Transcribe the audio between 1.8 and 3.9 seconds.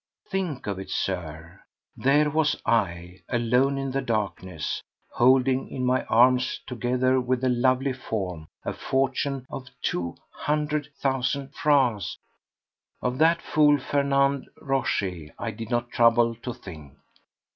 There was I, alone